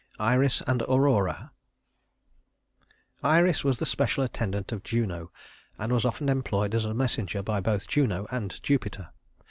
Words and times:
Iris 0.17 0.63
and 0.65 0.81
Aurora 0.89 1.51
Iris 3.21 3.63
was 3.63 3.77
the 3.77 3.85
special 3.85 4.23
attendant 4.23 4.71
of 4.71 4.81
Juno, 4.81 5.31
and 5.77 5.93
was 5.93 6.05
often 6.05 6.27
employed 6.27 6.73
as 6.73 6.85
a 6.85 6.93
messenger 6.95 7.43
by 7.43 7.59
both 7.59 7.87
Juno 7.87 8.25
and 8.31 8.63
Jupiter. 8.63 9.11